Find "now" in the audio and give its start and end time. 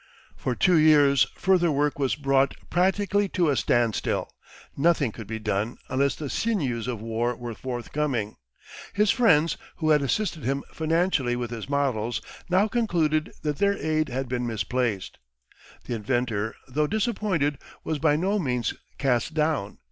12.49-12.67